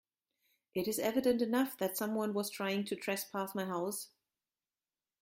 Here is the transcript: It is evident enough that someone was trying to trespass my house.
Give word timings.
It 0.73 0.87
is 0.87 0.97
evident 0.97 1.43
enough 1.43 1.77
that 1.77 1.95
someone 1.95 2.33
was 2.33 2.49
trying 2.49 2.85
to 2.85 2.95
trespass 2.95 3.53
my 3.53 3.65
house. 3.65 4.07